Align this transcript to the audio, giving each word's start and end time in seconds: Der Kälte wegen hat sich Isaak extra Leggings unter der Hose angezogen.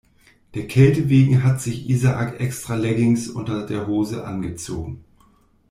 Der 0.55 0.65
Kälte 0.67 1.09
wegen 1.09 1.43
hat 1.43 1.61
sich 1.61 1.87
Isaak 1.87 2.39
extra 2.39 2.73
Leggings 2.73 3.27
unter 3.29 3.67
der 3.67 3.85
Hose 3.85 4.25
angezogen. 4.25 5.03